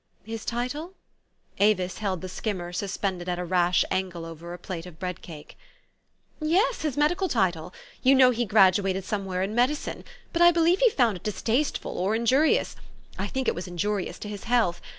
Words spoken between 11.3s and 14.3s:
tasteful or injurious; I think it was injurious to